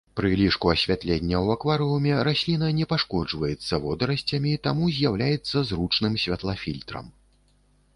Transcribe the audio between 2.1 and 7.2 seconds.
расліна не пашкоджваецца водарасцямі, таму з'яўляецца зручным святлафільтрам.